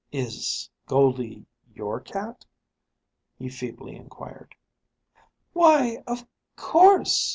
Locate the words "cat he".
1.99-3.49